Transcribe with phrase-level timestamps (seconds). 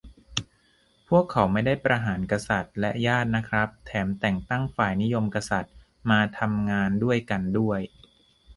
[1.09, 5.73] พวกเขาไม่ได้ประหารกษัตริย์และญาตินะครับ แถมแต่งตั้งฝ่ายนิยมกษัตริย์
[6.09, 7.81] มาทำงานด้วยกันด้วย